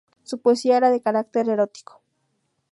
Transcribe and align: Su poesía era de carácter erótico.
Su 0.23 0.41
poesía 0.41 0.77
era 0.77 0.89
de 0.89 0.99
carácter 1.03 1.47
erótico. 1.47 2.01